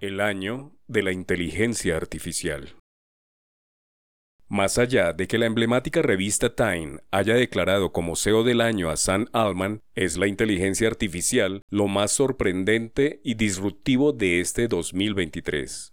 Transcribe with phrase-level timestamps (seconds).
[0.00, 2.74] El año de la inteligencia artificial.
[4.48, 8.96] Más allá de que la emblemática revista Time haya declarado como CEO del año a
[8.96, 15.92] Sam Altman, es la inteligencia artificial lo más sorprendente y disruptivo de este 2023.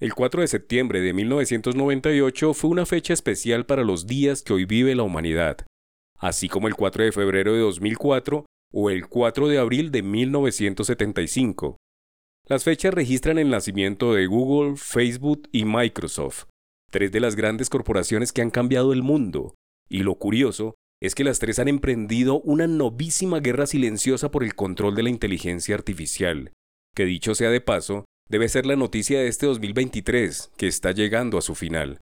[0.00, 4.64] El 4 de septiembre de 1998 fue una fecha especial para los días que hoy
[4.64, 5.66] vive la humanidad,
[6.16, 11.76] así como el 4 de febrero de 2004 o el 4 de abril de 1975,
[12.48, 16.44] las fechas registran el nacimiento de Google, Facebook y Microsoft,
[16.90, 19.54] tres de las grandes corporaciones que han cambiado el mundo,
[19.88, 24.54] y lo curioso es que las tres han emprendido una novísima guerra silenciosa por el
[24.54, 26.52] control de la inteligencia artificial,
[26.94, 31.38] que dicho sea de paso, debe ser la noticia de este 2023, que está llegando
[31.38, 32.00] a su final.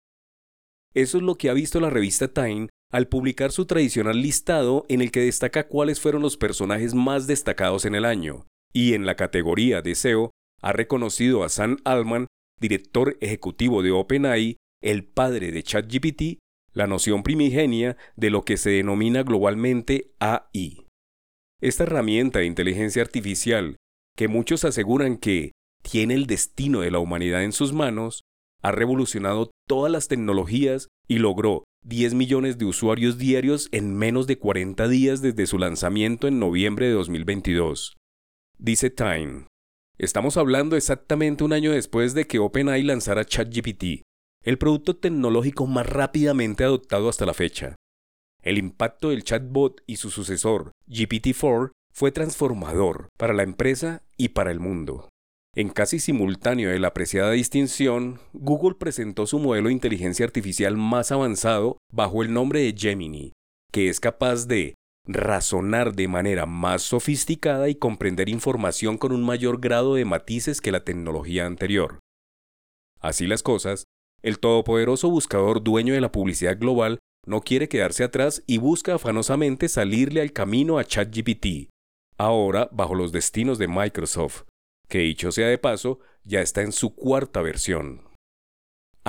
[0.95, 5.01] Eso es lo que ha visto la revista Time al publicar su tradicional listado en
[5.01, 9.17] el que destaca cuáles fueron los personajes más destacados en el año, y en la
[9.17, 10.31] categoría de SEO
[10.63, 12.27] ha reconocido a Sam Altman,
[12.61, 16.39] director ejecutivo de OpenAI, el padre de ChatGPT,
[16.73, 20.87] la noción primigenia de lo que se denomina globalmente AI.
[21.61, 23.77] Esta herramienta de inteligencia artificial,
[24.17, 28.23] que muchos aseguran que tiene el destino de la humanidad en sus manos,
[28.63, 34.39] ha revolucionado todas las tecnologías y logró 10 millones de usuarios diarios en menos de
[34.39, 37.97] 40 días desde su lanzamiento en noviembre de 2022.
[38.63, 39.47] Dice Time.
[39.97, 44.03] Estamos hablando exactamente un año después de que OpenAI lanzara ChatGPT,
[44.45, 47.75] el producto tecnológico más rápidamente adoptado hasta la fecha.
[48.43, 54.51] El impacto del chatbot y su sucesor, GPT-4, fue transformador para la empresa y para
[54.51, 55.09] el mundo.
[55.57, 61.13] En casi simultáneo de la apreciada distinción, Google presentó su modelo de inteligencia artificial más
[61.13, 63.33] avanzado bajo el nombre de Gemini,
[63.73, 64.75] que es capaz de
[65.13, 70.73] razonar de manera más sofisticada y comprender información con un mayor grado de matices que
[70.73, 72.01] la tecnología anterior.
[73.01, 73.85] Así las cosas,
[74.23, 79.69] el todopoderoso buscador dueño de la publicidad global no quiere quedarse atrás y busca afanosamente
[79.69, 81.71] salirle al camino a ChatGPT,
[82.19, 84.43] ahora bajo los destinos de Microsoft,
[84.89, 88.10] que dicho sea de paso, ya está en su cuarta versión.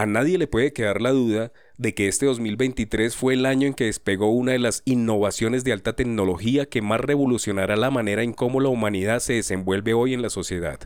[0.01, 3.75] A nadie le puede quedar la duda de que este 2023 fue el año en
[3.75, 8.33] que despegó una de las innovaciones de alta tecnología que más revolucionará la manera en
[8.33, 10.79] cómo la humanidad se desenvuelve hoy en la sociedad.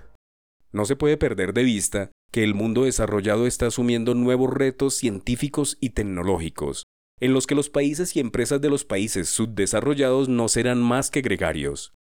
[0.74, 5.78] No se puede perder de vista que el mundo desarrollado está asumiendo nuevos retos científicos
[5.80, 6.84] y tecnológicos,
[7.22, 11.22] en los que los países y empresas de los países subdesarrollados no serán más que
[11.22, 11.94] gregarios.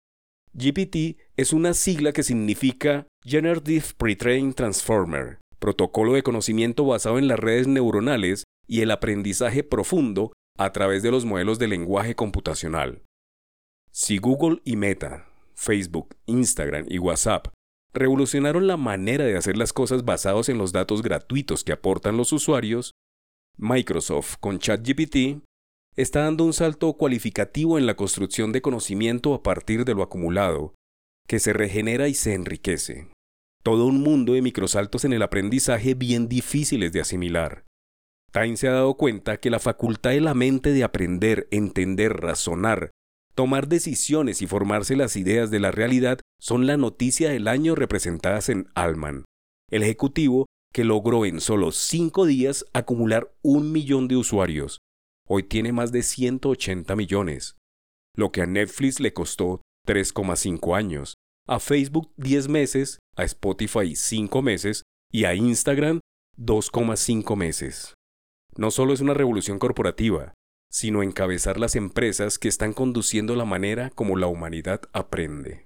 [0.51, 7.39] GPT es una sigla que significa Generative Pre-trained Transformer, protocolo de conocimiento basado en las
[7.39, 13.03] redes neuronales y el aprendizaje profundo a través de los modelos de lenguaje computacional.
[13.91, 17.47] Si Google y Meta, Facebook, Instagram y WhatsApp
[17.93, 22.33] revolucionaron la manera de hacer las cosas basados en los datos gratuitos que aportan los
[22.33, 22.91] usuarios,
[23.57, 25.41] Microsoft con ChatGPT
[25.95, 30.75] está dando un salto cualificativo en la construcción de conocimiento a partir de lo acumulado,
[31.25, 33.07] que se regenera y se enriquece
[33.65, 37.65] todo un mundo de microsaltos en el aprendizaje bien difíciles de asimilar.
[38.31, 42.91] Time se ha dado cuenta que la facultad de la mente de aprender, entender, razonar,
[43.33, 48.49] tomar decisiones y formarse las ideas de la realidad son la noticia del año representadas
[48.49, 49.25] en Alman,
[49.71, 54.77] el ejecutivo que logró en solo cinco días acumular un millón de usuarios.
[55.27, 57.55] Hoy tiene más de 180 millones,
[58.15, 61.15] lo que a Netflix le costó 3,5 años
[61.47, 65.99] a Facebook 10 meses, a Spotify 5 meses y a Instagram
[66.37, 67.93] 2,5 meses.
[68.57, 70.33] No solo es una revolución corporativa,
[70.71, 75.64] sino encabezar las empresas que están conduciendo la manera como la humanidad aprende.